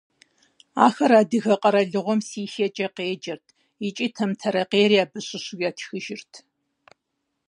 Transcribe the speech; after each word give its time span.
Ахэр 0.85 1.11
адыгэ 1.19 1.55
къэралыгъуэм 1.61 2.19
Сихиекӏэ 2.27 2.87
къеджэрт 2.95 3.47
икӏи 3.87 4.07
Тэмтэрэкъейри 4.15 4.97
абы 5.03 5.19
щыщу 5.27 5.57
ятхыжырт. 5.69 6.31